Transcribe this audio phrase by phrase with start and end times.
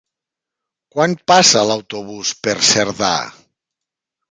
[0.95, 3.13] Quan passa l'autobús per Cerdà?